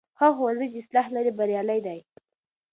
هغه 0.19 0.35
ښوونځی 0.37 0.67
چې 0.71 0.77
اصلاح 0.81 1.07
لري 1.15 1.31
بریالی 1.37 1.79
دی. 1.87 1.99